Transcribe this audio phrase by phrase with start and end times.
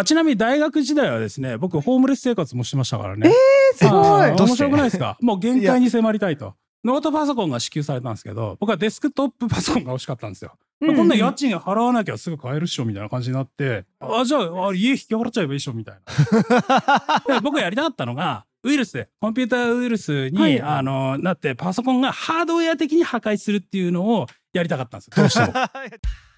[0.00, 3.28] あちなみに大学時代はですね僕ホームレス生活もしてましたからね。
[3.28, 4.30] えー、すごい。
[4.48, 5.16] 面白くないですか？
[5.22, 6.54] もう限界に迫りたいと。
[6.82, 10.96] ノートパソコンが支給されたんですけど僕はデスクトップパソコンが欲しかったんですよ、うん。
[10.96, 17.22] こんな家賃払わなきゃすぐ買えるっしょみたいな感じになってあじゃああ家引き払っちゃえばいいっしょみたいな。
[17.34, 20.62] で僕がやりたかったのがウイルスでコンピューターウイルスに、はい。
[20.62, 25.12] あのなってパソコンがハードウェア的に破壊するっていうのをやりたかったんですよ。
[25.16, 25.52] どうしても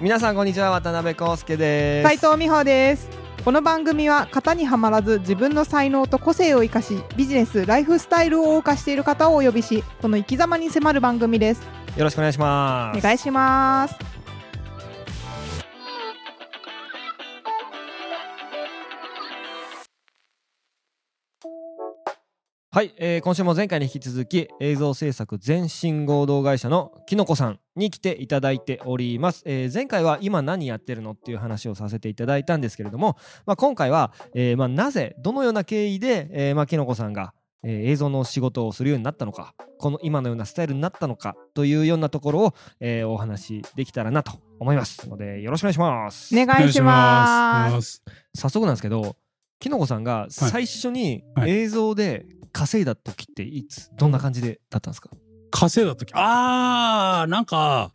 [0.00, 2.08] 皆さんこんにちは渡辺康介です。
[2.08, 3.08] 斉藤美穂です。
[3.44, 11.62] この番組は型にはまらず自分の才能と個性を生かしビジネスライフスタイルを謳歌している方をお呼びしその生き様に迫る番組です。
[11.96, 12.98] よろしくお願いします。
[12.98, 14.11] お願いします
[22.74, 46.34] はい、えー今週も前回に引き続き映像制作全身合同会社のきのこさんに来ていただいております、えー前回は今何やってるのっていう話をさせていただいたんですけれども、まあ、今回は、えーまあ、なぜどのような経緯で、えーまあ、きのこさんが、えー映像の仕事をするようになったのかこの今のようなスタイルになったのかというようなところを、えーお話しできたらなと思いますのでよろしくお願いします。
[46.34, 48.02] お願いします。
[48.34, 49.14] 早速なんですけど
[49.62, 51.50] きのこさんが最初にはい。
[51.50, 53.90] 映像で稼いだ時っていつ？
[53.96, 55.08] どんな感じでだったんですか？
[55.50, 56.12] 稼いだ時。
[56.14, 57.92] あーなんか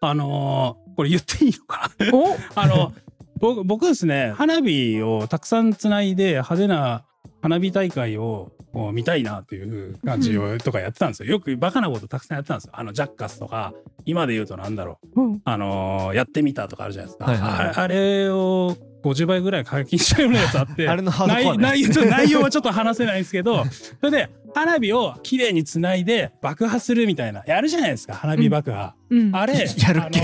[0.00, 2.10] あのーこれ言っていいのかな？
[2.14, 2.36] お？
[2.58, 2.92] あの
[3.38, 7.04] 僕僕ですね花火をたくさんつないで派手な
[7.42, 11.30] 花火大会をこう見たいなっていう感じをとかやってたんですよ。
[11.32, 12.72] よくバカなことたくさんやってたんですよ。
[12.74, 13.74] あのジャッカスとか
[14.06, 15.20] 今で言うとなんだろう。
[15.22, 15.40] うん。
[15.44, 17.58] あのーやってみたとかあるじゃないですか、はいはいはい。
[17.58, 18.74] あれあれを
[19.10, 20.88] 50倍ぐらい課金したようなやつあって。
[20.88, 23.64] あれのハード内容はちょっと話せないんですけど。
[24.00, 27.42] それで花火をきれいにつないで爆破するみたいな。
[27.46, 29.30] やるじゃないですか花火爆破、うん。
[29.36, 30.20] あれ やるっけ？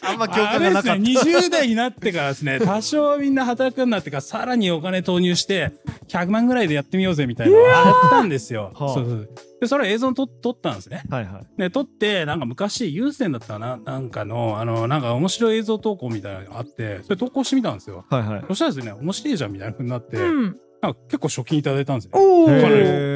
[0.00, 5.72] あ んまあれですね20代になってからですね 多少みんな働くようになってからさらにお金投入して
[6.08, 8.72] 100万ぐらいでやってみようぜみたいなのがあったんですよ。
[8.74, 8.94] はあ。
[8.94, 9.28] そうそう
[9.60, 11.02] でそれ映像に撮撮ったんですね。
[11.10, 11.46] はいはい。
[11.58, 18.04] で撮ってなんか昔有線だったかななんかのあのなんか面白い映像投稿みたいなのがあってそれ投稿してみたんですよ。
[18.08, 18.44] はいはい。
[18.48, 22.10] そしたらですね面白いじゃんみたいな風になって、うんなんか結構賞金いただいたんですよ。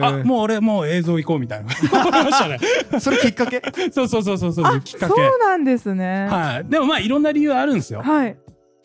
[0.05, 2.59] あもう俺もう映像行こうみたいな思いましたね。
[3.01, 3.61] それきっかけ？
[3.93, 5.15] そうそうそうそうそうあきっかけ。
[5.15, 6.71] そうなんですねはい。
[6.71, 8.03] でもまあいろんな理由あるんですよ。
[8.03, 8.37] はい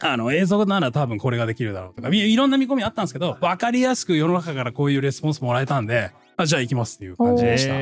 [0.03, 7.73] あの映像なら多分これができるだろうとかいいろんな見込みあったんですけど分かりやすく世の中からこういうレスポンスもらえたんであじゃあ行きますっていう感じでした。
[7.73, 7.79] は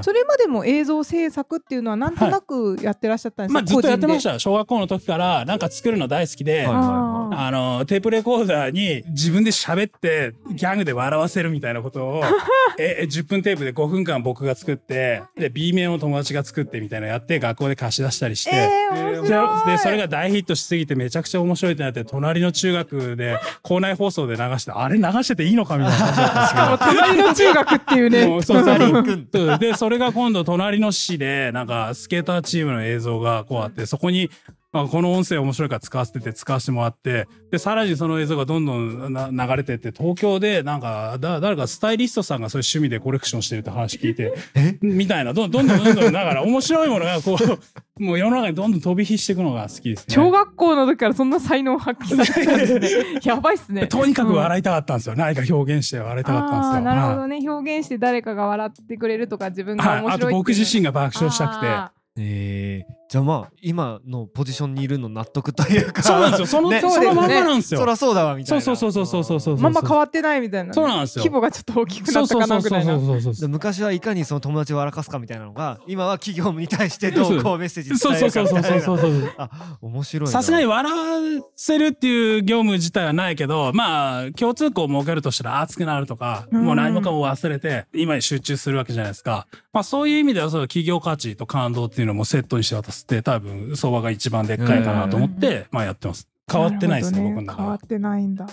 [0.00, 0.04] い。
[0.04, 4.38] それまでも映像制作っていうのはなんとなくやってらっしゃったんですか、まあずっとやってました。
[4.38, 12.22] 小学校の時からなんか作るの大好きで、はいああのテープレコーダーに自分で喋ってギャグで笑わせるみたいなことを
[12.78, 18.50] ええ10分テープで5分間僕が作ってで B 面を友達が作ってみたいなのやって学校で貸し出したりして。
[18.54, 19.66] えー、面で白い。
[19.66, 26.92] でそれが大ヒットしすぎてめちゃくちゃ面白いってなって隣の中学で 校内放送で流してあれ流してていいのかみたいな感じだったんですけど。
[27.02, 28.26] 隣の中学っていうね。
[28.26, 34.30] もうそうでそれが今度隣の市でなんかスケーターチームの映像がこうあってそこに
[34.72, 44.78] あこの音声面白いから使わせてて使わせてもらってでさらにその映像がどんどんな流れてって東京でなんかだ誰かスタイリストさんがそういう趣味でコレクションしてるって話聞いてえ？
[44.80, 45.34] みたいな。
[45.34, 47.38] どんどんどんどんどんだから面白いものがこう
[48.02, 50.14] もう世の中にどんどん飛び火していくのが好きですね。
[50.14, 53.20] 小学校の時からそんな才能を発揮されてたんですね。
[53.24, 53.86] やばいっすね。
[53.86, 55.16] とにかくい笑いたかったんですよ。
[55.16, 56.80] 何か表現して笑いたかったんですよ。
[56.80, 57.38] なるほはいどね。
[57.46, 60.28] 表現して誰かが笑ってくれるとか自分がはい、面白いっていう。
[60.28, 61.66] あと僕自身が爆笑したくて。
[61.66, 66.46] あえー、じゃあまあ今のポジションにいるの納得というかそうなんですよ。
[66.46, 67.80] その、ねそのまんまなんですよ。
[67.80, 69.56] そらそうだわみたいなそうそうそうそうそうそうそう。
[69.56, 71.24] ーまんま変わってないみたいなね、そうなんですよ。
[71.24, 79.34] 規模がちょっと大きくなったかそうそうそうなぐらいなそうそうそうで昔はいかにその友達を笑かすかみたいなのが今は企業に対してどうこうメッセージそう伝えそうそうそうるかみたいなそうそうそう。
[79.36, 89.46] あ面白いなさすがに笑わせるっていう業務自体はないけど、まあ、共通項を設けるとしたら熱くなるとか、うんもう何もかも忘れて、今に集中するわけじゃないですか。
[89.72, 96.28] まあそういう意味では、その企業価値と感動っていうのもセットにして渡すって、多分相場が一番でっかいかなと思って、まあやってます。
[96.50, 97.88] 変わってないですね、るほど僕の中は変わっ。
[97.88, 98.46] てないんだ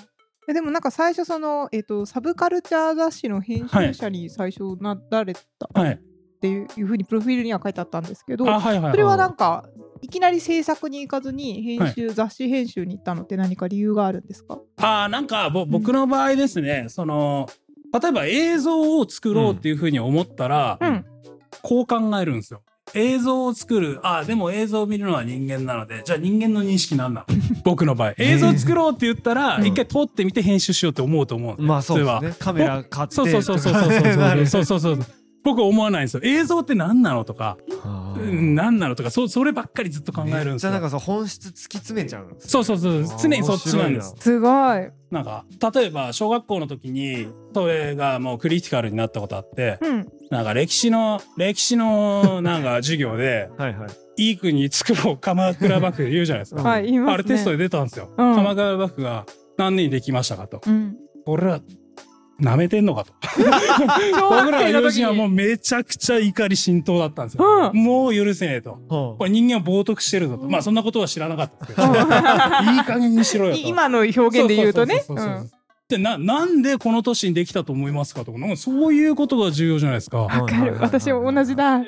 [0.48, 5.44] えでもなんか最初その、えっとサブカルチャー雑誌の編集者に最初なられたっ
[5.74, 6.00] はい。
[6.42, 8.92] ていう,、いうふうにプロフィールには書いてあったんですけど、あ、はいはいはい。
[8.92, 9.66] それはなんか
[10.02, 14.58] いきなり制作に行かずに編集、雑誌編集に行ったのって何か理由があるんですか？
[14.78, 17.50] ああ、なんかぼ僕の場合ですね、その、
[18.02, 21.06] 例えば映像を作ろうっていうふうに思ったら、うん
[21.62, 22.62] こう考えるんですよ。
[22.94, 24.00] 映像を作る。
[24.04, 27.26] ああ、でも映像を見るのは人間なので、じゃあ人間の認識なんだ。
[27.64, 28.14] 僕の場合。
[28.18, 29.66] 映像を作ろうって言ったら、うん。
[29.66, 32.34] 一回撮ってみて編集しようって思うと思うまあそうですね。
[32.40, 35.06] カメラ買ってそうそうそうそうそうそうそうそう
[35.50, 36.22] 僕思わないんですよ。
[36.24, 37.58] 映像って何なのとか、
[38.18, 40.58] 何なのとかそそればっかりずっと考えるんですよ。
[40.60, 42.50] じゃあなんかさ本質突き詰めちゃうんですね。
[42.50, 43.20] そうそうそう。
[43.22, 44.16] 常にそっちなんです。
[44.20, 44.52] すごい。
[45.12, 50.08] なんか例えば小学校の時にそれがもうクリティカルになったことあってうん。
[50.30, 53.90] なんか歴史の歴史のなんか授業で はいはい。
[54.18, 57.14] いい国作ろう鎌倉幕府言うじゃないですか、はい、言いますね。
[57.14, 58.36] あれテストで出たんですよ、うん。
[58.36, 59.26] 鎌倉幕府が
[59.58, 60.62] 何年にできましたかと。
[60.68, 60.98] うん。
[61.26, 61.62] 俺ら
[62.42, 63.14] 舐めてんのかと。
[64.30, 68.72] 僕らの友人はもうめちゃくちゃ怒り浸透だったんですよ、うもう許せねえと。
[68.72, 70.48] はこれ人間を冒涜してるぞと。
[70.50, 71.84] まあそんなことは知らなかったけど。
[72.74, 73.60] いい加減にしろよと。
[73.62, 75.04] 今の表現で言うとね。
[75.90, 80.20] でななんでこの年にできたと思いますかとかなんかそういうことが重要じゃないですか。
[80.20, 80.78] わかる。
[80.80, 81.82] 私も同じだ。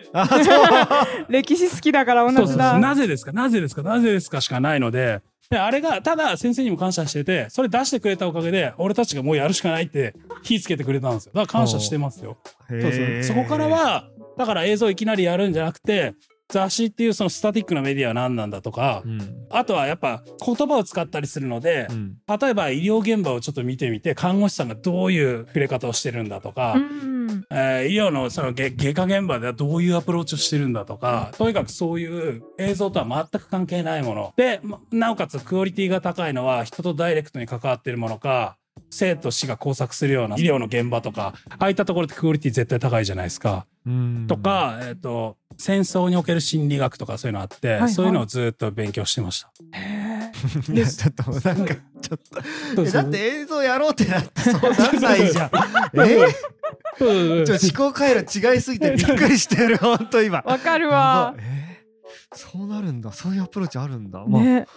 [1.30, 2.80] 歴史好きだから同じだ。
[2.80, 3.32] なぜですか？
[3.32, 3.84] なぜですか？
[3.84, 4.42] なぜですか？
[4.42, 5.22] しかないので
[5.52, 11.34] であれがただ先生にも感謝しててそれ出してくれたおかげで俺たちがもうやるしかないって火つけてくれたんですよ。
[11.36, 12.38] だから感謝してますよ。
[12.70, 12.92] そうそう。
[12.92, 13.24] へー。
[13.24, 16.16] そこからはだから映像いきなりやるんじゃなくて
[16.52, 27.12] 雑誌っていうそのスタティックなメディアは何なんだとかうんあとはやっぱ言葉を使ったりするのでうん例えば医療現場をちょっと見てみて看護師さんがどういう触れ方をしてるんだとか、うん。
[27.50, 34.34] えー医療のその外外科現場ではどういうアプローチをしてるんだとか、とにかくそういう映像とは全く関係ないもの。
[34.38, 38.58] で、まなおかつクオリティが高いのは人とダイレクトに関わってるものか、
[38.90, 43.66] 生と死が交錯するような医療の現場とか、ああいったところってクオリティ絶対高いじゃないですか。
[43.86, 44.26] うん。
[44.28, 47.90] とか、えっ、と、戦争における心理学とかそういうのあって、いはい。
[47.90, 49.52] そういうのをずっと勉強してました。
[50.74, 52.20] いや ちょっとなんか ちょっ
[52.76, 55.52] とだって映像やろうってなってそうなんないじゃん
[56.04, 56.28] え
[56.98, 60.42] ちょ思考回路違いすぎてびっくりしてる本当今。
[60.46, 61.36] わかるわ。
[61.38, 61.68] え？
[61.68, 61.72] ー
[62.34, 63.12] そうなるんだ。
[63.12, 64.24] そういうアプローチあるんだ。
[64.26, 64.68] まあね。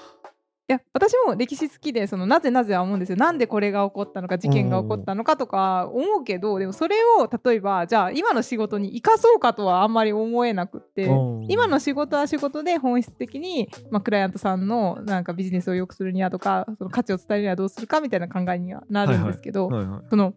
[0.66, 3.16] いや私も歴史好きでそのなぜなぜは思うんですよ。
[3.16, 11.46] なんでこれが起こったのか事件が起こったのかとか思うけどでもそれを例えばじゃあ今の仕事に生かそうかとはあんまり思えなくってうん。
[11.50, 20.00] 今の仕事は仕事で本質的に、まあ、クライアントさんのなんかビジネスを良くするにはとかその価値を伝えるにはどうするかみたいな考えにはなるんですけど、はいはい。
[20.08, 20.32] その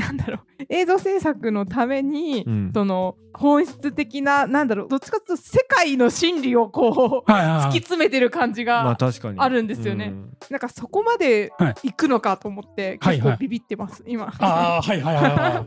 [0.00, 14.32] なんだろう映像制作のために、うんその本質的ななんだろうどっちかというと世界の真理をこうはいはいはい突き詰めてる感じが、まあ確かにあるんですよねうんなんかそこまではい行くのかと思って、はいはい結構ビビってます、今。
[14.38, 15.66] ああ、はいはいはいは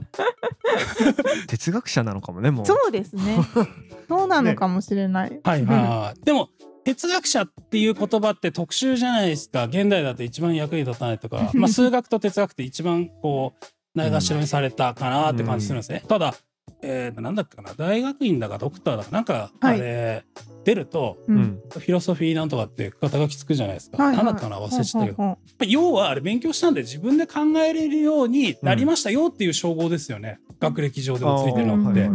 [1.44, 1.48] い。
[1.48, 3.38] 哲学者なのかもねもうそうですね。
[4.10, 5.40] そうなのかもしれない。
[5.44, 6.26] はいはいはい。
[6.26, 6.50] でも、
[6.84, 9.66] 哲学者っていう言葉って特殊じゃないですか。
[9.66, 16.04] 現代だと一番役に立たないとか、 まあ数学と哲学って一番こう、ないがしろにされたかなって感じするんですね。
[16.08, 16.34] ただ、
[16.82, 19.80] えー、なんだっけかな、大学院だかドクターだか、なんか、あはい。
[19.80, 20.26] れ、
[20.64, 21.40] 出ると、ううん。
[21.42, 24.02] んフィロソフィーなんとかって肩書きつくじゃないですか。
[24.02, 24.26] はいはい。
[24.26, 25.38] なんだったかな忘れちゃったけど。
[25.68, 30.40] 要はあれ勉強したんで自分で考えれるようになりましたよっていう称号ですよね。
[30.60, 32.10] 学歴上でもついてるのって。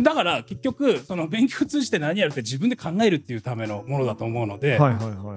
[0.00, 4.78] だから結局その勉強を通じて何やるって自分で考えるっていうためのものだと思うので、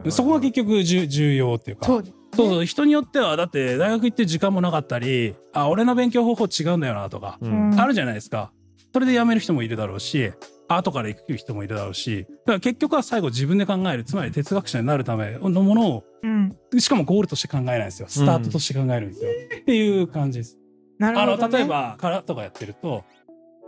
[0.10, 1.86] そこが結局重重要っていうか。
[1.86, 7.72] そうでそうそう人によってはだって大学行って時間もなかったりあ俺の勉強方法違うんだよなとか、うん。
[7.72, 8.52] うんあるじゃないですか。
[8.94, 10.32] それで辞める人もいるだろうし
[10.68, 16.58] 後から行く人もいるだろうしだから結局は最後自分で考えるつまり哲学者になるためのものをうん。
[16.80, 18.08] しかもゴールとして考えないんですよ。
[18.10, 19.30] スタートとして考えるんですよ、
[19.62, 20.58] っていう感じです。
[21.00, 21.52] あなるほど、ね。
[21.52, 23.04] の例えば空とかやってると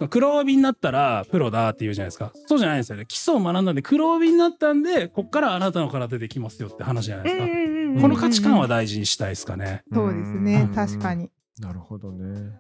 [0.10, 2.32] 黒帯になったらプロだって言うじゃないですか。
[2.48, 3.06] そうじゃないんですよね。
[3.06, 7.59] 基礎を学んだんで黒帯になったんでこっからあなたの空手できますよって話じゃないですか、うんうんうんうん、
[8.02, 10.68] この価値観は大事にしたいですかね、そうですね。
[10.70, 10.76] うん。
[10.76, 11.32] 確かに。
[11.60, 12.60] なるほどね。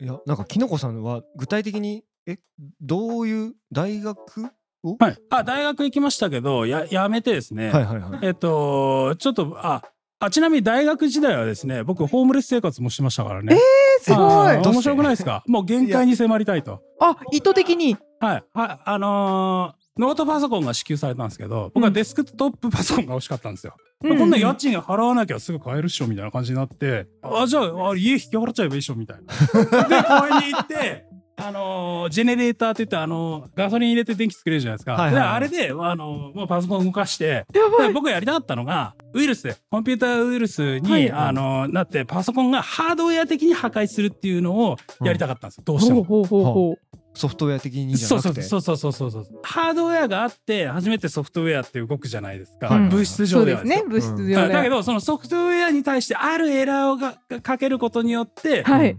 [0.00, 2.38] いやなんかきのこさんは具体的にえ
[2.80, 4.50] どういう大学
[4.84, 4.96] を？
[4.98, 5.16] はい。
[5.30, 8.18] あ大学行きましたけどややめてですね、はいはいはい。
[8.22, 9.82] えっとちょっとあ
[10.20, 13.56] あちなみに大学時代はですね僕ホームレス生活もしてましたからね。
[13.56, 13.58] え
[14.02, 14.56] すごい。
[14.56, 15.42] 面白くないですか？
[15.48, 16.80] もう限界に迫りたいと。
[17.00, 17.96] あ意図的に。
[18.20, 18.44] はい。
[18.52, 18.80] はい。
[18.84, 23.74] あのーノートパソコンが支給されたんですけど、僕はデスクトップパソコンが欲しかったんですよ。
[24.02, 29.82] うこんなん家賃が払わなきゃすぐ買えるっしょみたいな感じになって、あ、じゃあ、あ家引き払っちゃえばいいっしょみたいな。
[29.88, 31.04] で、公園に行って、
[31.40, 34.94] あのージェネレーターって言って、あのーガソリン入れて電気作れるじゃないですか。
[34.94, 37.88] はいはいあれで、あのーもうパソコン動かして、やばい。
[37.88, 45.62] で僕がやりたかったのが、ウイルスで、コンピューターウイルスに、はいあのーなって、パソコンがハードウェア的に破壊するっていうのをやりたかったんですよ。
[45.64, 46.02] どうしても。
[46.02, 46.87] ほうほうほうほう。
[47.18, 48.42] ソフトウェア的にじゃそうなくて？
[48.42, 49.40] そうそうそうそうそうそう。
[49.42, 54.36] ハードウェアがあって初めてソフトウェアって動くじゃないですか、うん物質そうで上ではね物質上で。
[54.36, 54.46] は。
[54.46, 54.48] い。
[54.50, 58.96] だけどそのソフトウェアに対してあるエラーがかけることによって、はい。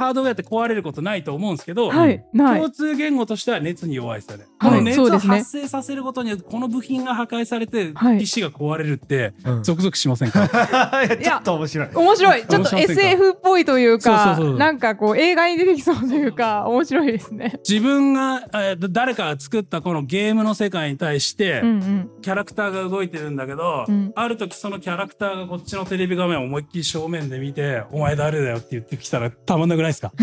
[0.00, 2.60] ハードウェアって壊れることないと思うんですけど、はいない。
[2.60, 4.44] 共通言語としては熱に弱いですよね。
[4.58, 8.18] はいこの熱を発生させることによって、この部品が破壊されて、はい。
[8.18, 9.62] PC が壊れるって、うん。
[9.62, 10.44] ゾクゾクしませんか？
[11.04, 11.88] いやちょっと面白い。
[11.94, 12.46] 面白い。
[12.46, 17.60] ちょっと SF っぽいというかそうそうそうなんかこう映画に出てきそうというか 面白いですね。
[17.68, 22.10] 自分が、えー誰かが作ったこのゲームの世界に対して、うんうん。
[22.22, 24.12] キャラクターが動いてるんだけど、うん。
[24.14, 30.12] ある時そのキャラクターがこっちのテレビ画面を思いっきり正面で見て、お前誰だよって言ってきたらたまんなくないですか？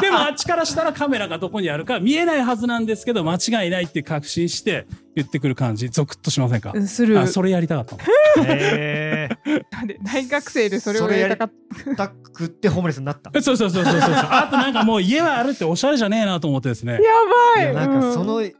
[0.00, 6.72] でもあっちからしたらカメラがどこにあるか見えないはずなんですけど、間違いないって確信して言ってくる感じ、ゾクッとしませんか？
[6.74, 7.18] うんする。
[7.20, 8.02] あ、それやりたかったの。
[8.46, 9.28] へ
[9.70, 11.52] なんで大学生でそれをやりたかっ
[11.84, 11.90] た？
[11.92, 13.30] ータックってホームレスになった。
[13.42, 14.12] そうそうそうそうそう。
[14.12, 16.94] あとなんかもう家はあるっておしゃれじゃねえなと思ってですね。
[16.94, 16.98] や
[17.56, 17.64] ばい。
[17.64, 18.14] いやなんかうん。
[18.14, 18.54] そのい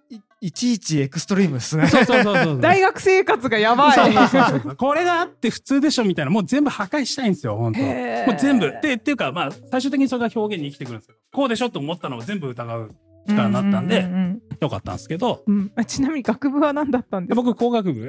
[0.47, 2.61] いちいちエクストリームですねそうそうそうそう。
[2.61, 8.71] 大学生活がやばいそうそうそうそうこれがあって普通でしょみたいな、もう全部破壊したいんですよ、本当もう全部。
[8.83, 11.15] で、っていうか、まあ、最終的にそれが表現に生きてくるんですよ。
[11.33, 12.91] こうでしょと思ったのを全部疑う
[13.27, 17.43] 力になったんで、うんうんよかったんですけど、うんちなみに学部は何だったんですか？
[17.43, 18.09] 僕、工学部。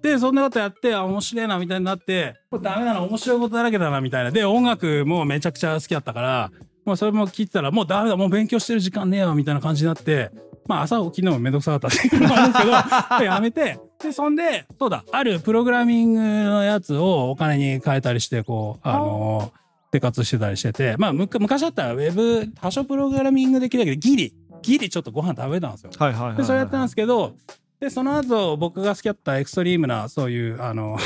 [0.00, 4.30] で、そんなことやって、あ、面白いな、みたいになって、これダメだな、面白いことだらけだな、みたいな。
[4.30, 6.50] で、音楽もめちゃくちゃ好きだったから、
[6.84, 10.30] もうそれも聞いてたら、もうダメだ、もう勉強してる時間ねえわ、みたいな感じになって、
[10.66, 19.52] まあ、朝起きるのもめんどくさかったっていうのもあるんですけど、 やめて、で、そんで、そうだ、あるプログラミングのやつをお金に変えたりして、こう、あの
[19.92, 25.90] 生活してたりしてて、まあ、昔だったらウェブ、多少プログラミングできるけど、ギリ、ギリちょっとご飯食べたんですよ。
[25.98, 27.34] はいはいはいはいで、それやってたんですけど、
[27.80, 30.96] で、その後、僕が好きだったエクストリームな、そういう、あの、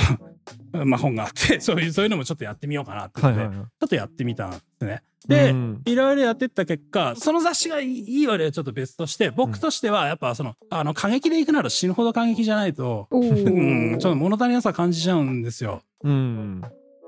[0.72, 5.02] まあ本があって、 そういう、そういうのもちょっとやってみようかなって言って、はいはいはいちょっとやってみたんですね。
[5.28, 15.82] で、うんいろいろやってった結果、その雑誌がいいいい悪いはちょっと別として、僕としてはやっぱその、あの、過激で行くなら死ぬほど過激じゃないと、 うん、ちょっと物足りなさ感じちゃうんですよ。
[16.02, 16.62] うん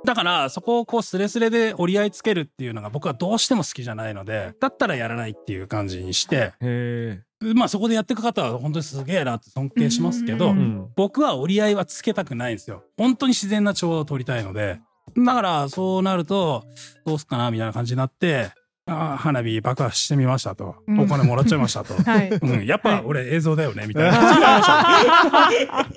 [0.05, 10.55] だから、そこをこうスレスレで折り合いつけるっていうのが僕はどうしても好きじゃないので、だったらやらないっていう感じにして、へまあそこでやっていく方は本当にすげえなって尊敬しますけど
[10.97, 12.85] 僕は折り合いはつけたくないんですよ。
[12.97, 14.81] 本当に自然な調和を取りたいので。
[15.17, 16.65] だから、そうなると、
[17.07, 18.51] どうすっかな、みたいな感じになって、
[18.87, 20.77] あー花火爆破してみましたと。
[20.87, 21.95] うんお金もらっちゃいましたと。
[22.03, 25.97] はいうん、やっぱ俺映像だよね、みたいな感じになりまし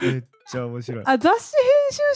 [0.00, 0.06] た。
[0.06, 1.64] めっちゃ面白いあ雑誌編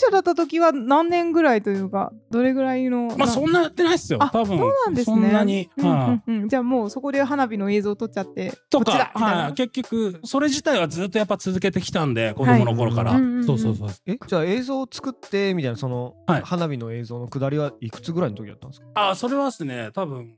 [0.00, 4.18] 集者だった時は何年ぐらいというかどれぐらいのまあそんなやってないっすよ。
[4.22, 4.58] あ多分。
[4.58, 5.68] そうなんですねそんなに。
[6.26, 13.12] うんじゃあもうそこで花火の映像を撮っちゃってとか、みたいなはい、結局、それ自体はずっとやっぱ続けてきたんで、子供の頃から。
[13.44, 13.88] そうそうそう。
[14.06, 18.86] えじゃあ映像を作ってみたいなその、はい花火の映像の下りはいくつぐらいの時だったんですか？
[18.94, 20.36] あ、それはですね、多分、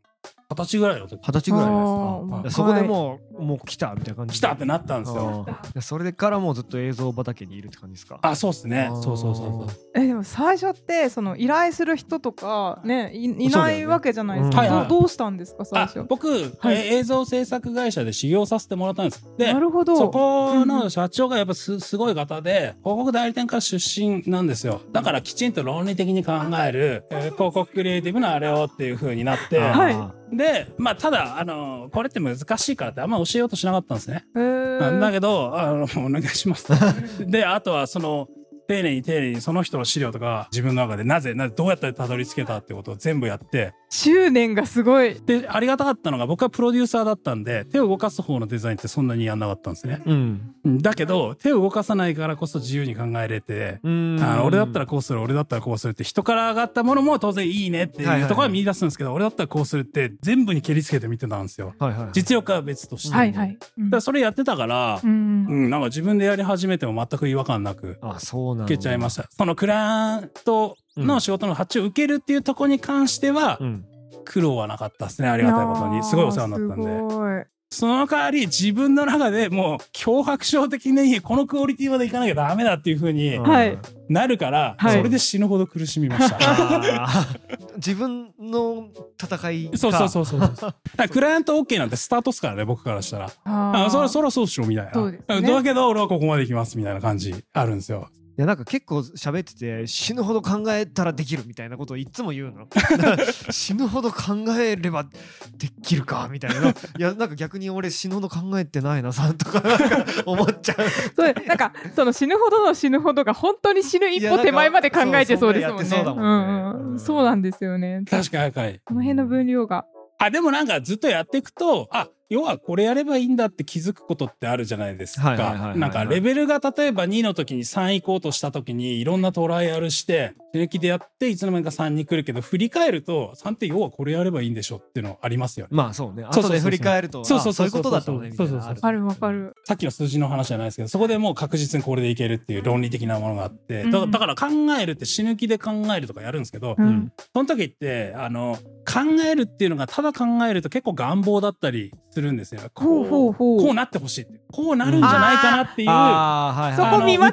[0.55, 1.21] 二十歳ぐらいの時。
[1.21, 2.65] 二十歳ぐらいじゃないですか。
[2.65, 4.39] そこでもう、もう来たみたいな感じ。
[4.39, 5.47] 来たってなったんですよ。
[5.81, 8.19] それからもうずっと映像畑にいるって感じですか？
[8.23, 8.91] あ、そうですね。
[9.03, 9.67] そうそうそうそう。
[9.95, 16.77] えでも最初ってその依頼する人とかねいないわけじゃないですか、どうどうしたんですか最あ初僕、はい。
[16.77, 19.25] え映像制作会社で修行させてもらったんです。
[19.39, 19.97] でな、るほど。
[19.97, 24.81] そこの社長がやっぱすすごい方で、広告代理店から出身なんですよ。
[24.93, 26.33] だからきちんと論理的に考
[26.67, 29.95] える、えー広告クリエイティブなあれをっていう風になって、はい。
[29.95, 34.25] あで、まあ、ただ、あの、これって難しいからってあんま教えようとしなかったんですね。
[34.35, 36.69] だけど、あの、お願いします。
[37.27, 38.29] で、あとはその、
[38.67, 45.21] 丁寧に丁寧にその人の資料とか自分の中でなぜ、なぜどうやってたどり着けたってことを全部やって、執念がすごい。
[45.25, 50.03] で、ありがたかったのが僕はプロデューサーだったんで、手を動かす方のデザインってそんなにやんなかったんですね。
[50.05, 50.55] うん。
[50.65, 54.19] うんだけど、手を動かさないからこそ自由に考えれて、うん。
[54.21, 61.75] あの俺だったらこうする、俺だったらこうするって人から上がったものも当然いいねってはいうところは見出すんですけど、俺だったらこうするって全部に蹴りつけて見てたんですよ。
[61.79, 63.15] はいはい実力は別として。
[63.15, 63.91] はいはい、うん。
[63.91, 65.47] だそれやってたからう、ん。
[65.49, 67.99] うん、なんか自分でやり始めても全く違和感なく。
[68.03, 69.27] あそうなんだいけちゃいました。
[69.31, 73.85] そのクライアントの仕事の発注を受けるっていうところに関してはうん
[74.25, 75.29] 苦労はなかったですね。
[75.29, 76.03] ありがたいことに。
[76.03, 77.47] すごいお世話になったんで。
[77.71, 83.77] その代わり自分の中でもう脅迫症的にこのクオリティまでいかなきゃダメだっていう風にはい
[84.09, 86.37] なるから、はいそれで死ぬほど苦しみました。
[86.39, 90.41] あー 自分の戦いかそうそうそうそう。
[90.47, 93.31] だからクライアント OK なんてスタートっすからね、僕からしたら。
[93.45, 94.93] ああそらそらそうっしょ、みたいな。
[94.93, 98.09] そうですねだけど俺はここまで行きます、みたいな感じあるんですよ。
[98.37, 102.67] いやなんか結構喋ってて死ぬほど考えたらできるみたいなことをいつも言うの
[103.51, 110.77] 死ぬほど考えればできるかみたいないやなんか逆に俺死ぬほど考えてないなさんとかなんか思っちゃう
[111.15, 115.85] それなんかその死ぬほどの死ぬほどが本当に死ぬ一歩手前まで考えてそうですもんね。
[115.85, 118.03] そうそんなんねうんうんそうなんですよね。
[118.09, 118.81] 確かに、はい。
[118.85, 119.85] この辺の分量が。
[120.19, 125.75] あ、でもなんかずっとやっていくと、あ、要はこれやればいいんだって気づくことってあるじゃないですか。
[125.77, 135.71] なんかレベルが例えば2の時に3行こうとした時にいろんなトライアルして手抜きでやっていつの間にか3に来るけど振り返ると3って要はこれやればいいんでしょっていうのありますよね。
[135.73, 136.25] まあそうね。
[136.25, 139.55] そうそうそう後で振り返るとそうそうそういうことだったのねみたわかるわかる。
[139.65, 144.47] さっきの数字の話じゃないですけどそこでもう確実にこれでいけるっていう論理的なものがあってだうんだから考
[144.81, 147.13] えるって死ぬ気で考えるとかやるんですけど、うんうん。
[147.33, 152.61] その時ってあの考えるっていうのがただ考えると結構願望だったりするんですよ。
[152.75, 156.77] ほうほうほうこうなってほしいってこうなるんじゃないかなっていう。
[156.77, 157.33] そこ見間違い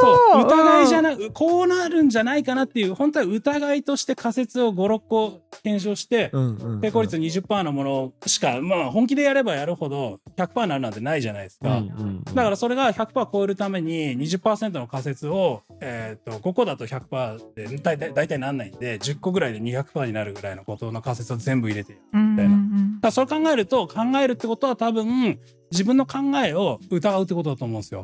[0.00, 0.44] そう。
[0.44, 1.10] 疑いじゃない。
[1.18, 11.78] ない、こうなるんじゃないかなっていう本当は疑いとして仮説を56個検証して、うんうんうん成功率20%のものしか、まあ本気でやればやるほど100%になるなんてないじゃないですか。
[11.78, 25.38] うんうんうんだからそれが100%超えるために20%の仮説を、えー、と5個だと100%で大体大体なんないんで10個ぐらいで200%になるぐらいのことの仮説を全部入れてやるうんうんうんだからそれ考えると考えるってことは多分
[25.70, 28.02] 自分の考えを疑うってことだと思うんですよ。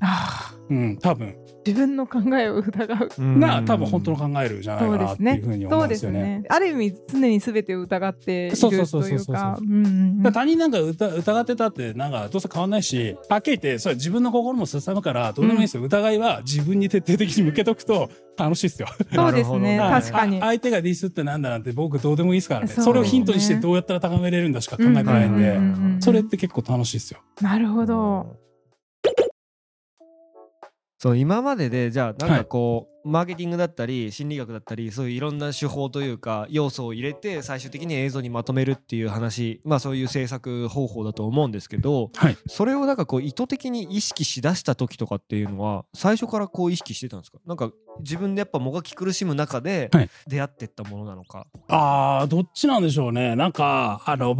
[0.71, 1.37] うん、多分。
[1.67, 3.09] 自分の考えを疑う。
[3.19, 5.67] うんが多分本当の考えるじゃないかなっていうですねふうに。
[5.67, 6.21] 思そううんですよね。
[6.21, 6.45] ね。
[6.49, 9.59] ある意味常に全てを疑っているそうとそうそうそうそういうか。
[9.61, 18.89] うんうん他人なんか疑疑ってたってなんかどうせ変わんないしはっきり言ってそれ自分の心も進むからどうでもいいですよ、疑いは自分に徹底的に向けとくと楽しいですよ。
[19.15, 19.77] そうですね。
[19.77, 20.47] なるほど確かにあ。
[20.47, 27.21] 相手がディスってなんだなんて僕どうでもいいですからねそれをヒントにしてどうやったら高めれるんだしか考えてないんで、うんうんうんうんそれって結構楽しいですよ。
[27.41, 28.37] なるほど。
[30.99, 42.39] そう今まででじゃあなんかこう、マーケティングだったり心理学だったりそういういろんな手法というか要素を入れて最終的に映像にまとめるっていう話まあそういう制作方法だと思うんですけどはい。
[42.49, 47.39] それをなんかこう意図的に意識しだした時とかっていうのは最初からこう意識してたんですか？
[47.47, 50.11] なんか自分でやっぱもがき苦しむ中ではい。
[50.27, 53.37] 出会ってったものなのか、あーどっちなんでしょうね。
[53.37, 54.35] なんかあの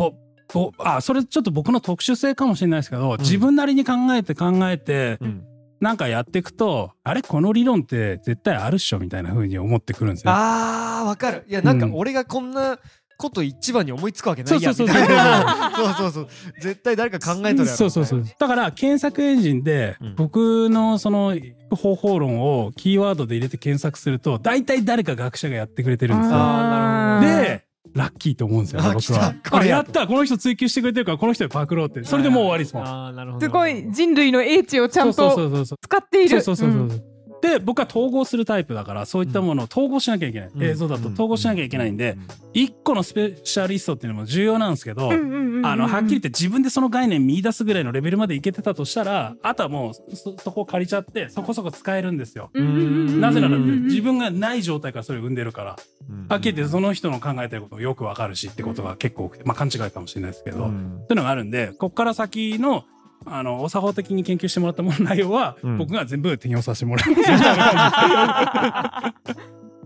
[0.79, 5.45] あそれちょっと僕の特殊性かもしれないですけど、自分なりに考えて考えてうん
[5.81, 10.33] なんかやっていくとあれこの理論って絶対あるっしょみたいな風に思ってくるんですよ。
[10.35, 11.45] あーわかる。
[11.49, 11.95] いやなんかうん。
[11.95, 12.79] 俺がこんな
[13.19, 16.29] こと一番に思いつくわけないやそうそうそうみたいなそうそうそう。
[16.61, 18.25] 絶対誰か考えとるやろそうそうそう。
[18.39, 20.15] だから検索エンジンでうん。
[20.17, 21.35] 僕のその
[21.71, 26.37] 方法論をキーワードで入れて検索すると大体誰か学者がやってくれてるんですよ。
[26.37, 27.43] あーなるほど。
[27.43, 29.35] でラッキーと思うんですよねあ僕は。
[29.49, 32.05] これやったこの人追求してくれてるからこの人でパクろうって。
[32.05, 33.41] それでもう終わりですもん。
[33.41, 36.43] すごい人類の英知をちゃんと使っている。
[36.43, 37.16] そうそうそうそう。
[37.39, 40.63] んで僕は統合するタイプだからそういったものを統合しなきゃいけない、うん。
[40.63, 42.17] 映像だと統合しなきゃいけないんで、
[42.53, 45.67] 一個のスペシャリストっていうのも重要なんですけど、うんうんうんうん。
[45.67, 52.51] あのはっきり言って自分でその概念見出すぐらいのレベルまでいけてたとしたらあとはもうそそこを借りちゃってそこそこ使えるんですよ。
[52.55, 55.77] うんうんうんうんなぜならうんうん自分がない状態からそれを生んでるから。
[56.09, 56.27] うん。
[56.29, 60.99] はっきり言ってその人の考えてることをよくわかるしってことが結構多くてまあ勘違いかもしれないですけど、うん。
[61.01, 62.85] そういうのがあるんでこっから先の
[63.25, 69.15] あのお作法的に研究してもらったものの内容は、うん僕が全部転用させてもらいますみたいな感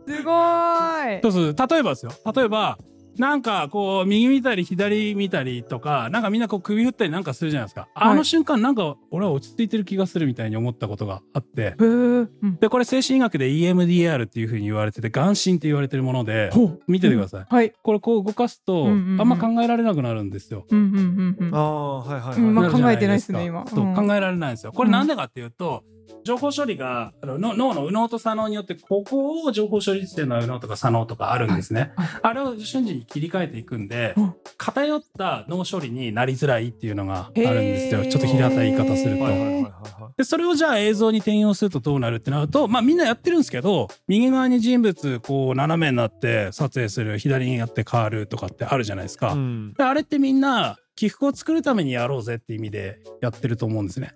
[0.07, 1.23] じすごーい。
[1.23, 2.79] そうそう例えばですよ例えば
[3.21, 11.75] なんかこう右見たり左見たりとかなんかみんなこう首振ったりなんかするじゃないですか、あの瞬間なんか俺は落ち着いてる気がするみたいに思ったことがあって。
[11.77, 12.31] うん。
[12.61, 16.51] でこれ精神医学で EMDR っていうふうに言われてて眼神って言われてるもので
[16.89, 17.75] 見ててください、はい。
[17.83, 19.21] これこう動かすと、うんうんうん。
[19.21, 20.65] あんま考えられなくなるんですよ。
[20.71, 21.55] うんうんうんうん。
[21.55, 23.65] ああはいはいはい、考えてないっすかね今。
[23.65, 24.73] 考えられないんですよ。
[24.73, 25.85] これなんでかっていうと、
[26.25, 31.93] 情報処理があのの脳の右脳と左脳によってここを情報処理してるのは右脳とか左脳とかあるんですね。
[31.97, 38.05] はいあれを瞬時に切り替えていくんでうん、偏った脳処理になりづらいっていうのがあるんですよ。
[38.05, 39.25] ちょっと平たい言い方すると。
[39.25, 39.71] はいはいはいはいはい
[40.17, 49.33] でそれをじゃあ映像に転用するとどうなるってなるとまあみんなやってるんですけど右側に人物こう斜めになって撮影する左にやって変わるとかってあるじゃないですか。
[49.33, 54.13] うんであれってみんな起伏を作るためにやろうぜって意味でやってると思うんですね。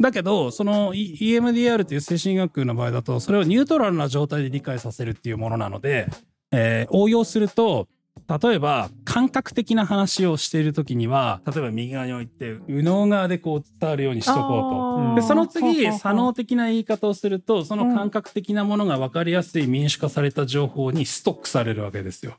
[0.00, 6.08] だけどその E- EMDR っていう精神医学の場合だとそれをニュートラルな状態で理解させるっていうものなので、
[6.50, 7.86] えー応用すると
[8.28, 14.84] 例えば感覚的な話をしている時には例えば右側に置いて右脳側でこう伝わるようにしとこうと。
[14.86, 22.34] うんでその次左脳的な言い方をするとその感覚的なものが分かりやすい民主化された情報にストックされるわけですよ。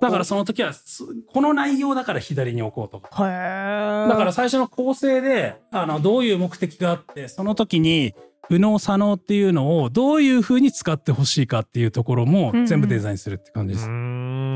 [0.00, 3.00] だからその時はすこの内容だから左に置こうと。
[3.00, 8.14] だから最初の構成であのどういう目的があってその時に
[8.50, 12.66] 右脳左脳っていうのをどういうふうに使ってほしいかっていうところもうんうん。
[12.66, 13.88] 全部デザインするって感じです。
[13.88, 13.92] な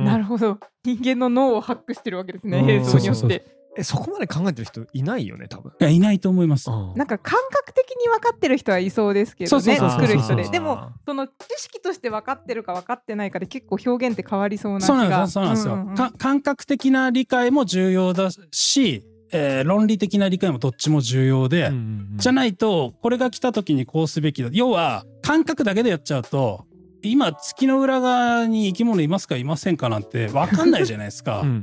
[0.05, 0.59] なるほど。
[0.85, 2.70] 人間の脳をハックしてるわけですね、うん。
[2.70, 3.57] 映像によそうそうって。
[3.79, 5.70] えそこまで考えてる人いないよね多分。
[5.79, 6.70] いやいないと思います。
[6.70, 10.49] なんか感覚的に分かってる人はいそうですけどね作る人で。
[10.49, 15.20] でもその知識として分かってるか分かってないかで結構表現って変わりそうな気が。
[15.22, 15.94] ですそうなんですよ、うんうんうん。
[15.94, 21.72] か感覚的な理解も重要だし、えー論理的な理解もどっちも重要で、
[22.16, 24.48] じゃないとこれが来た時にこうすべきだ。
[24.52, 26.66] 要は感覚だけでやっちゃうと
[27.02, 31.40] 今月の裏側に生き物いますかいませんかなんて分かんないじゃないですか。
[31.40, 31.60] うん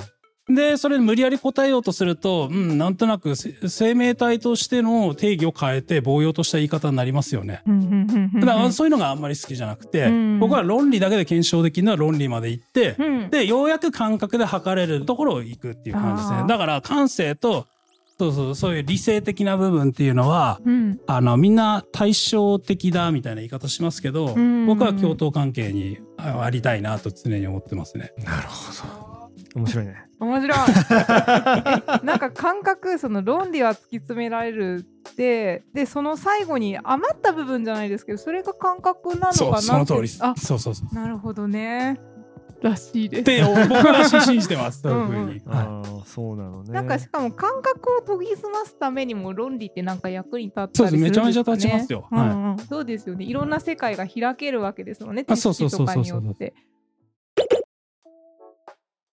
[0.49, 7.61] でそれ無理やり答えようとすると、うん、なんとなくせ生命体としての定義を変えて棒用とした言い方になりますよね。
[7.65, 17.67] うんうんうんうんだからそういうのがあんまり好きじゃなくて、うん僕は論理だけで検証できるのは論理まで行って、うんでようやく感覚で測れるところを行くっていう感じですねだから感性と
[18.19, 28.13] そうそうそういう理性的な部分っていうのはうんあのみんな対照的だみたいな言い方しますけど、うん僕は共闘関係にあありたいなと常に思ってますね。
[28.17, 29.13] なるほど。
[29.55, 30.02] 面白いね。
[30.23, 30.57] 面白い。
[32.01, 39.37] え なんか感覚その論理は突き詰められるってでその最後に余った部分じゃないですけどそれが感覚なのかなって。
[39.37, 40.19] そうその通りです。
[40.21, 40.95] あそうそうそう。
[40.95, 41.99] なるほどね。
[42.63, 43.23] らしいです。
[43.23, 44.81] で僕は信じてます。
[44.81, 46.73] そういうふうに、ああそうなのね。
[46.73, 51.27] なんかしかも感覚を研ぎ澄ますためにも論理ってなんか役に立ったりすそうでするんですかね。
[51.27, 52.07] めちゃめちゃ立ちますよ。
[52.09, 52.61] はい。
[52.67, 53.25] そうですよね。
[53.25, 55.25] いろんな世界が開けるわけですもんね。
[55.25, 56.53] 知あそうそう識とそうそうかによって。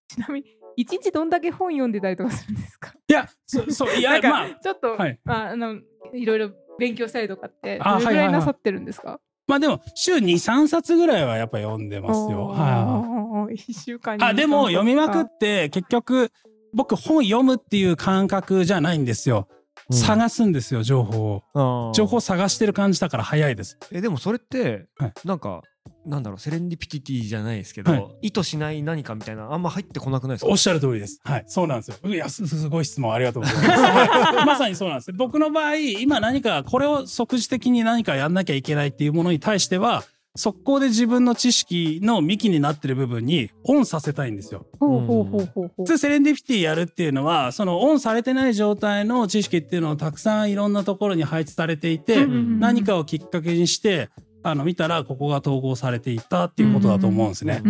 [0.09, 2.93] ちなみに一日どんだけ本読んでたりとかするんですか？
[3.09, 5.77] いやそそういなんかやまあちょっと、はいああの
[6.14, 9.21] いろいろ勉強したりとかってあどれぐらはいなさってるんですか？
[9.47, 12.47] まあでも週23冊ぐらいはやっぱ読んでますよ。
[12.49, 16.31] はい一週間にあでも読みまくっって結局
[16.73, 19.49] 僕本読むっていう感覚じゃないんですよ。
[19.51, 19.61] うん
[19.93, 21.93] 探すんですよ情報を。
[21.95, 23.77] 情報探してる感じだから早いです。
[23.90, 25.62] えでもそれって、はいなんか
[26.06, 30.50] なんだろうセレンディピティティじゃないですけど、はい意図しない何かみたいなあんま入ってこなくないですか？
[30.50, 31.20] おっしゃる通りです。
[31.24, 32.10] はい、そうなんですよ。
[32.10, 33.70] いや、すすごい質問ありがとうございます。
[33.82, 35.12] は いまさにそうなんです。
[35.12, 40.04] 僕の場合、今何かこれを即時的に何かやんなきゃいけないっていうものに対しては、
[40.36, 44.64] 速攻で自分の知識の幹になってる部分にオンさせたいんですよ。
[44.78, 54.08] ほうほうほうほうほう普通セレンディピティやるっていうのはそのオンされてない状態の知識っていうのをたくさんいろんなところに配置されていて、うん何かをきっかけにして
[54.42, 57.62] あの見たらここが統合されていったっていうことだと思うんですね。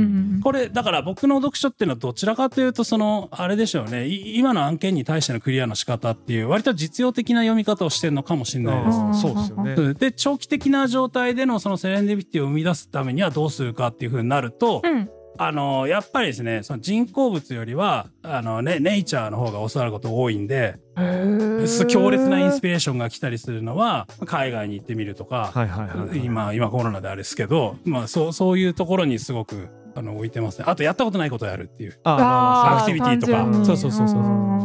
[0.43, 9.21] これだから僕の読書っていうのはどちらかというとそのあれでしょうねい今の案件に対してのクリアの仕方っていう割と実用的な読み方をしてるのかもしれないです。
[9.23, 9.73] そうですよね。
[9.73, 15.11] うんで長期的な状態でのそのセレンディピティを生み出すためにはどうするかっていうふうになると、うん
[15.43, 20.79] あのやっぱりですねその人工物よりはあの、ね、ネイチャーの方が教わること多いんで
[21.89, 26.19] 強烈なインスピレーションが来たりするのは海外に行ってみるとか、はいはいはい、はい。
[26.19, 34.61] 今今コロナであれですけど、まあ、そうそういうところにすごくあの置いてますねあとやったことないことをやるっていうアクティビティとかそうそうそうそううんうん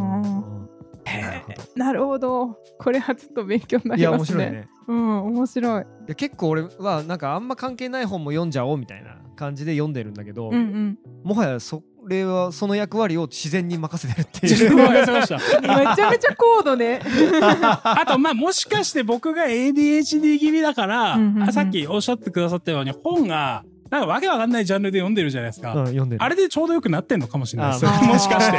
[1.06, 2.56] なるほどなるほど。
[2.78, 4.44] これはちょっと勉強にないりやますね。
[4.44, 4.75] 面白いね。
[4.88, 5.82] うん、面白い。
[5.82, 10.98] いや結構俺はなんかあんま関係ない本も読んじゃおうみたいな感じで読んでるんだけど、うんうん。
[11.24, 14.76] もはやそれはその役割を自然に任せてるって自いう。
[14.76, 17.00] 分がやせました めちゃめちゃ高度ね。
[17.82, 26.22] あとまあもしかして僕が ADHD 気味だから、うんうんうんあさっきおっしゃってくださったように本がなんかわけわかんないジャンルで読んでるじゃないですか、うん、読んでる。
[26.22, 28.58] あれでちょうどよくなってんのかもしれないですあもしかして。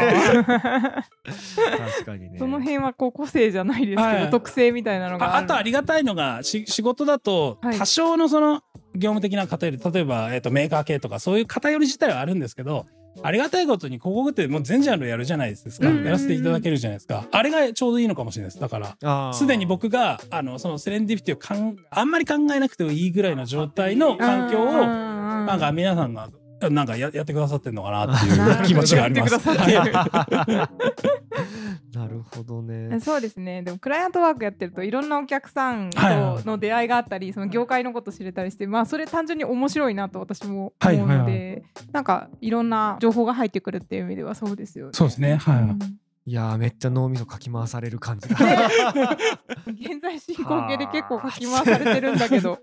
[1.24, 2.36] 確かにね。
[2.40, 8.62] その辺はこう個性じゃないですけど、はい特性みたいなのがあるあとありがたいのがし仕事だとはい多少のその
[8.96, 12.86] 業務的な偏り例えば、えっとメーカー系とかそういう偏り自体はあるんですけど
[13.24, 15.94] ありがたいことに広告ってもう全ジャンルやるじゃないですか、うん。
[15.94, 17.26] うんうんやらせていただけるじゃないですか。
[17.32, 18.60] あれがちょうどいいのかもしれないです。
[18.60, 26.30] だからすでに僕があのそのセレンディピティをかんあんまり考えなくてもいいぐらいの状態の環境をななんか皆さんが
[26.72, 29.38] なんかややってくださってるのかなっていう 気持ちがあります。
[31.94, 33.00] なるほどね。
[33.00, 36.00] そうですねでもクライアントワークやってるといろんなお客さんと
[36.46, 44.92] の出会いがあったり、その業界のこと知れたりしてまあそれ単純に面白いなと私もはい思うので、はいなんかいろんな情報が入ってくるっていう意味ではそうですよね。
[44.94, 45.36] そうですね。
[45.38, 45.56] はい。
[45.62, 45.80] うん
[46.30, 48.36] いやーめっちゃ脳みそかき回される感じが。
[49.66, 52.60] 現在進行形で結構書き回されてるんだけど。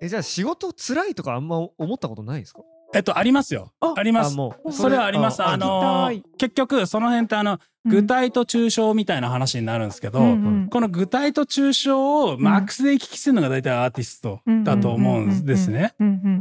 [0.00, 2.60] えじゃあ仕事辛いとかあんま思ったことないですか？
[2.94, 3.72] えっとありますよ。
[3.80, 4.36] ああります。
[4.70, 5.42] それはあります。
[5.42, 10.32] ああの結局その辺ってあの具体と抽象みたいな話になるんですけど、うんう
[10.64, 15.94] んこの具体と抽象をマックスで行き来するのが大体アーティストだと思うんですね。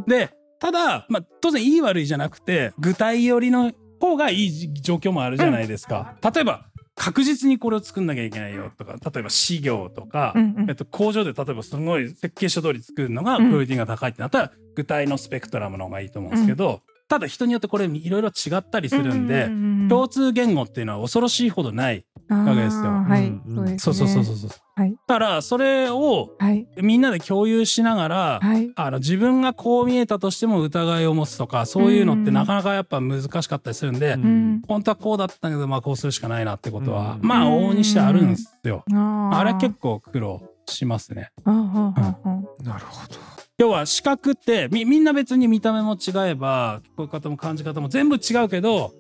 [0.08, 6.16] でただ、まあ、当然いい悪いじゃなくて具体寄りの方がいい状況もあるじゃないですか。
[6.24, 10.70] 例えば確実にこれを作んなきゃいけないよとか例えば事業とか、うんうん。
[10.70, 22.06] えっと、工場で例えばすごい設計書通り作るのがクオリティが高いってなったら、具体のスペクトラムの方がいいと思うんですけど、ただ人によってこれいろいろ違ったりするんで、うん共通言語っていうのは恐ろしいほどない。
[22.28, 23.94] わわけですよはい、うんうんそう。
[23.94, 24.60] そうそうそうそうそう。
[24.76, 28.72] はいだからそれをはいみんなで共有しながら、はい。
[28.76, 34.62] あの自分がこう見えたとしても疑いを持つとかそういうのってなかなかやっぱ難しかったりするんで、うんうん。
[34.68, 38.84] 本当はこうだったけどまあこうするしかないなってことは、うんまあ往々にしてあるんですよ。
[38.90, 41.30] あれ結構苦労しますね。
[41.46, 48.92] なるほど要は視覚ってみみんな別に見た目も違えば聞こえ方も感じ方も全部違うけど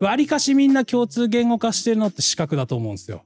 [0.00, 3.24] 割かしみんな共通言語化してるのって視覚だと思うんですよ。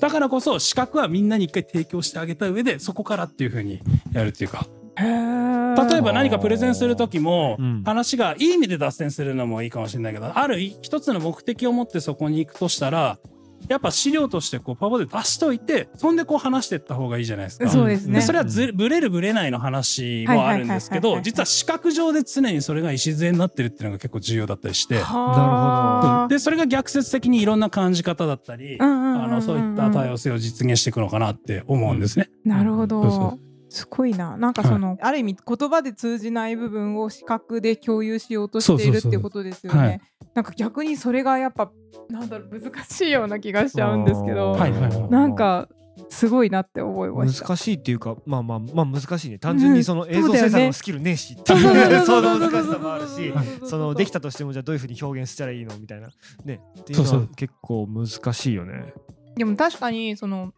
[0.00, 3.80] だからこそ視覚はみんなに一回提供してあげた上でそこからっていう風に
[4.12, 4.66] やるっていうか。
[4.98, 7.82] 例えば何かプレゼンする時もうん。
[7.84, 13.18] 話がいい意味で脱線するのもいいかもしれないけどある一つの目的を持ってそこに行くとしたら
[13.68, 17.68] やっぱ資料としてこうパワポで出しといてそんでこう話していった方がいいじゃないですか。
[17.68, 18.14] そうですね。
[18.14, 24.98] でそれはずブレるブレないの話もあるんですけど実は視覚上で常にそれが礎になってるっていうのが結構重要だったりして。
[24.98, 26.28] はあ。
[26.28, 29.24] でそれが逆説的にいろんな感じ方だったりうんうんうんうん。
[29.24, 32.30] あのそういった多様性を実現していくのかなって思うんですね。
[32.44, 33.49] なるほそうそど。
[33.70, 34.36] すごいな。
[34.36, 39.88] なんかその、ある意味言葉で通じない部分を視覚で共有しようとしているっていうことですよそうそうそうはい。
[39.90, 40.02] ね。
[40.34, 41.70] なんか逆にそれがやっぱ
[42.08, 44.72] なんだろう難しいような気がしちゃうんですけど、はい。
[44.72, 44.80] はい。
[44.82, 45.10] はい。
[45.10, 45.68] なんか
[46.08, 47.46] すごいなって思いました。
[47.46, 49.38] 難しいっていうかまあまあまあ難しいね。
[49.38, 51.46] 単純にそのうん映像制作のスキルねえしっう。
[51.46, 51.58] そう
[52.04, 53.46] その難しさもあるしはい。
[53.64, 56.08] そのできたとしてもじゃあどういうふうに表現したらいいのみたいな。
[56.44, 56.60] ね。
[56.80, 57.28] っていうのはそうそう。
[57.36, 58.94] 結構難しいよね。
[59.36, 60.52] でも確かにその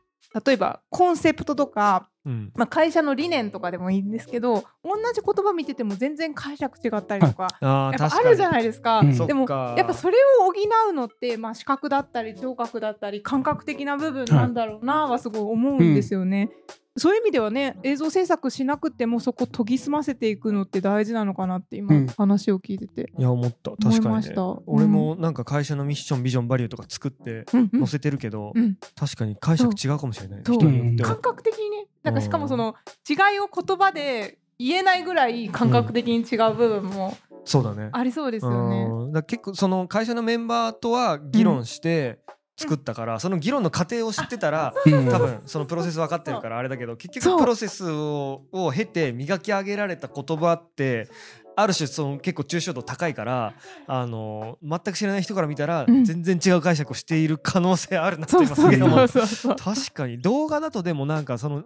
[0.47, 2.53] 例えばコンセプトとか、うん。
[2.55, 9.01] まあ、会社の理念とかでもいいんですけど同じ言葉見てても全然解釈違ったりとか、 あやっぱあるじゃないですか。
[9.01, 9.27] うん。
[9.27, 10.53] でもやっぱそれを補
[10.89, 16.51] うのって、まあ、視覚だったり聴覚だったり感覚的な部分なんだろうなはすごい思うんですよね。
[16.97, 22.07] そういう意味ではね映像制作しなくてもそこ研ぎ澄ませていくのって大事なのかなって今、うん。
[22.07, 23.11] 話を聞いてて。
[23.19, 23.71] いや思った。
[23.71, 24.11] 思い確かにね。
[24.11, 24.43] ました。
[24.43, 27.71] うん俺もなんか会社のミッションビジョンバリューとか作ってうん。
[27.73, 27.81] うん。
[27.81, 28.77] 載せてるけどうん。
[28.95, 30.43] 確かに解釈違うかもしれない。
[30.45, 30.57] そう。
[30.57, 31.09] 人によっては。
[31.09, 32.75] 感覚的にねなんかしかもその
[33.09, 37.89] 違いを言葉で言えないぐらい感覚的に違う部分もそうだね。
[37.93, 38.87] ありそうですよね。
[38.89, 39.13] うん。
[39.13, 42.21] だ結構その会社のメンバーとは議論して
[42.57, 51.09] 作ったから、その議論の過程を知ってたらうん多分そのプロセス分かってるからあれだけど結局プロセスをを経て磨き上げられた言葉って
[51.57, 53.55] ある種その結構抽象度高いから
[53.87, 59.57] あの全く知らない人から見たらうん全然違う解釈をしている可能性あるなってそう今すそうそうげえ思うそうそう。
[59.57, 61.65] 確かに動画だとでもなんかその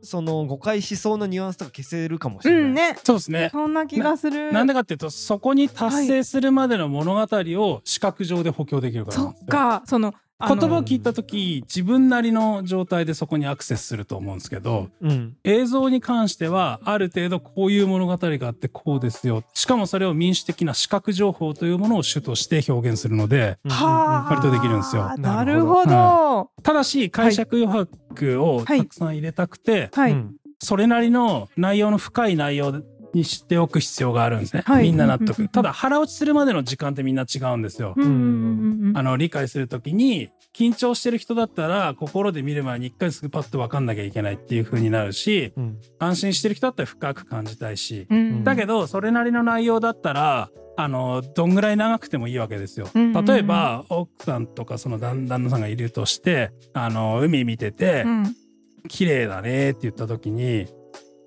[0.00, 2.70] その誤解しそうなニュアンスとか消せるかもしうれない。
[2.70, 2.96] んね。
[3.02, 3.48] そうですね。
[3.50, 4.52] そんな気がする。
[4.52, 15.36] なんでかっていうとそこに達成するまでの物語を視覚上で補強できるからそなんですよっか、その言葉を聞いた時自分なりの状態でそこにアクセスすると思うんですけどうん。
[15.42, 19.42] 映像に関してはある程度こういう物語があってこうですよ。
[19.52, 25.12] しかもそれを民主的な視覚情報というものを主として表現するのではあ、割とできるんですよ。
[25.18, 25.90] なるほど。
[25.90, 28.78] なただし解釈余白をはい。
[28.78, 30.12] たくさん入れたくて、はい。
[30.12, 30.36] うん。
[30.60, 32.82] それなりの内容の深い内容
[33.14, 34.84] にしておく必要があるんですね、はい。
[34.84, 35.48] みんな納得。
[35.48, 45.78] ただ腹落ちするまでの時間ってみんな違うんですよ、あの理解するときに緊張してる人だったら心で見る前に一回すぐパッと分かんなきゃいけないっていう風になるしうん。
[45.98, 52.88] 安心してる人だったら深く感じたいし、うんだけどそれなりの内容だったらあのどんぐらい長くてもいいわけですよ。
[52.94, 53.24] うんうんうん。
[53.24, 58.36] 例えば奥さんとかその旦旦那さんがいるとしてあの海見ててうん
[58.88, 60.66] 「綺麗だね」って言った時に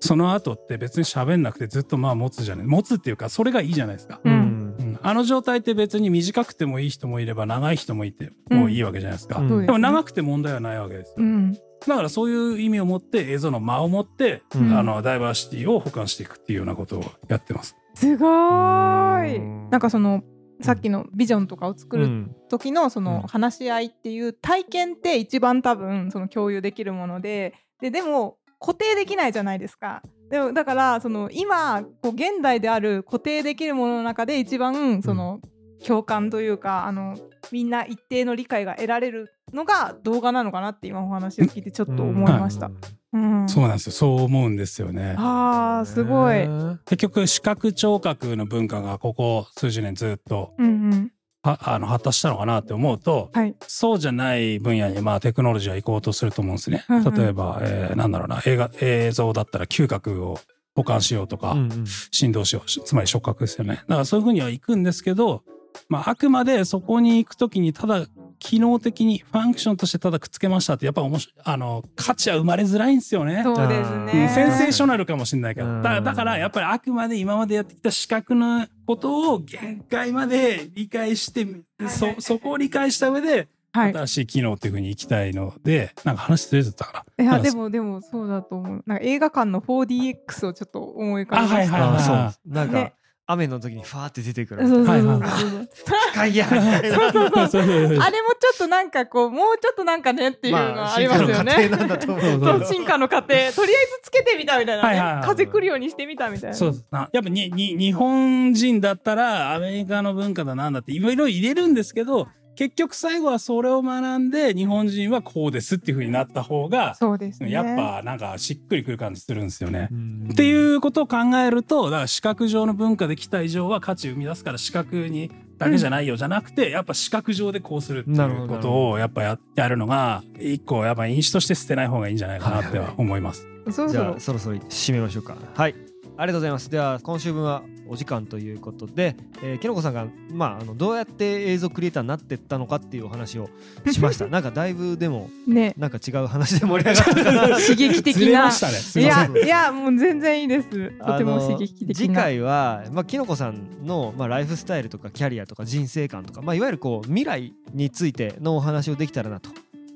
[0.02, 2.66] その後って別に喋んなくてずっとまあ持つじゃない。
[2.66, 4.20] 持つっていうかそれがいいじゃないですか。
[4.24, 4.34] ううん。
[4.34, 4.98] んうん。
[5.00, 9.38] あの状態って別に短くてもいい人もいれば長い人もいてもいいわけじゃないですか。
[9.38, 9.66] うん。
[9.66, 11.14] でも長くて問題はないわけですよ。
[11.18, 11.52] うん。
[11.52, 11.60] だ
[11.96, 14.76] からそういう意味を持って映像の間を持って、うん。
[14.76, 17.76] あのダイバーシティを補完していくっていうようなことをやってます。
[17.94, 19.36] すごーい。
[19.36, 19.70] うん。
[19.70, 20.22] なんかその
[20.62, 22.36] さっきのビジョンとかを作るうん。
[22.48, 23.04] 時のそうん。
[23.04, 30.02] の話し合いっていう体験って一番多分その共有できるものでででも固定できないじゃないですか。
[30.30, 35.40] でもだからその今こう現代である固定できるものの中で一番その
[35.86, 37.16] 共感というかあの
[37.50, 42.70] みんな一定の理解が得られるのが動画なのかなって今お話を聞いてちょっと思いました。
[43.12, 43.92] うんそうなんですよ。
[43.92, 45.16] そう思うんですよね。
[45.18, 46.48] あーすごい。
[46.86, 50.96] 結局視覚聴覚の文化がここ数十年ずっとうんは
[51.42, 53.54] あの発達したのかなって思うとはい。
[53.66, 56.84] そうじゃない分野にまあテクノロジーは行こうとすると思うんですね。
[56.88, 60.38] うんうん例えば、えーなんだろうな映画映像だったら嗅覚を
[60.74, 63.82] 保管しようとか、うんうん振動しようしつまり触覚ですよね。
[63.88, 65.42] だからそういうふうには行くんですけど、
[65.88, 68.06] まあ、あくまでそこに行くときにただ
[68.42, 73.42] 機能的にファンクションとしてただくっつけましたってやっぱ面白いあの価値は生まれづらいんですよね。
[73.44, 74.28] そうですうんね。
[74.34, 81.46] センセーショナルかもしれないけうんどだだからやっぱりあくまで今までやってきた視覚のことを限界まで理解して、
[81.88, 83.94] そ、そこを理解した上で、はい。
[83.94, 88.82] 新しい機能っていうふうに行きたいので、なんか話ずれてたかいや、でも、でも、そうだと思う。
[88.86, 91.56] なんか映画館の 4DX をちょっと思い浮かべました。
[91.56, 92.94] あはいはいはいあそうなんか、ね
[93.32, 94.68] 雨の時にファーって出てくる。
[94.68, 101.44] そうそうそうそうはいはい機械やみたいなあれもちょっとなんかこう、もうちょっとなんかねっていうのがありますよね。
[101.44, 102.20] まあ進化の過程と思う。
[102.20, 103.28] けどそう、進化の過程。
[103.28, 105.16] とりあえずつけてみたみたいなはいはいはい。
[105.16, 105.22] ね。
[105.26, 106.56] 風来るようにしてみたみたいな。
[106.56, 106.84] そう。
[106.90, 117.50] なやっぱにに日本人だったらアメリカの文化だなんだっていろいろ入れるんですけど結局最後はそれを学んで日本人はこうですっていう風になった方がそうですね。
[117.50, 119.88] やっぱなんかしっくりくる感じするんですよね。
[119.90, 133.46] うんっていうことを考えるとだから視覚上の文化で来た以上は価値を生み出すから視覚にだけじゃないよじゃなくて、やっぱ視覚上でこうするってなるほどいうことをやっぱややるのが一個やっぱ因子として捨てない方がいいんじゃないかなっては思います。
[133.66, 135.74] じゃそろそろあそろそろ締めましょうかはい
[136.16, 143.50] ありがとうございますでは今週分はお時間ということで、えー、きのこさんが、まあ、あのどうやって映像クリエイターになっていったのかっていうお話を
[143.90, 145.74] しました なんかだいぶでもね。
[145.76, 148.50] なんか違う話で盛り上がったかな刺激的なずれま。
[148.50, 148.72] したね。
[148.72, 150.68] すいいませんや、いや、もう全然いいです。
[150.70, 151.94] とても刺激的な。
[151.94, 159.50] 次回は、まあ、きのこさんの、まあ、ライフスタイルとかキャリアとか人生観とか、まあ、いわゆるこう未来についてのお話をできたらなと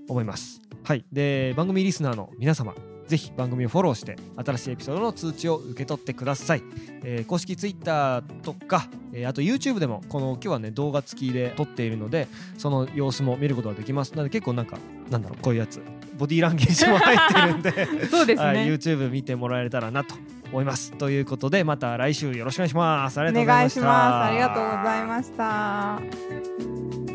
[0.09, 0.61] 思います。
[0.85, 2.75] はい、で番組リスナーの皆様
[3.07, 6.63] ぜひ番組をフォローして新しいエピソードの通知を受け取ってください、
[7.03, 14.79] えー公式 Twitter とか、えーあと YouTube でもこの今日はね動画付きで撮っているのでその様子も見ることができますなので結構なんか
[15.11, 15.81] なんだろうこういうやつ
[16.17, 18.73] ボディーランゲージも入ってるんで そうですはい、ね。
[18.73, 20.15] YouTube 見てもらえたらなと
[20.51, 20.93] 思います。
[20.93, 23.21] ということでまた来週よろしくお願いします。
[23.21, 23.69] ありおがとうございまし。
[23.69, 24.29] 願いしたます。
[24.29, 27.06] ありがとうございました。